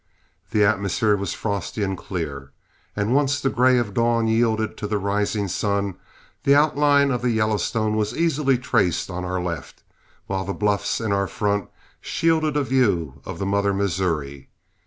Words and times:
The 0.49 0.63
atmosphere 0.65 1.15
was 1.15 1.35
frosty 1.35 1.83
and 1.83 1.95
clear, 1.95 2.49
and 2.95 3.13
once 3.13 3.39
the 3.39 3.51
gray 3.51 3.77
of 3.77 3.93
dawn 3.93 4.25
yielded 4.27 4.75
to 4.77 4.87
the 4.87 4.97
rising 4.97 5.47
sun, 5.47 5.93
the 6.43 6.55
outline 6.55 7.11
of 7.11 7.21
the 7.21 7.29
Yellowstone 7.29 7.95
was 7.95 8.17
easily 8.17 8.57
traced 8.57 9.11
on 9.11 9.23
our 9.23 9.39
left, 9.39 9.83
while 10.25 10.43
the 10.43 10.53
bluffs 10.55 10.99
in 10.99 11.11
our 11.13 11.27
front 11.27 11.69
shielded 11.99 12.57
a 12.57 12.63
view 12.63 13.21
of 13.25 13.37
the 13.37 13.45
mother 13.45 13.75
Missouri. 13.75 14.49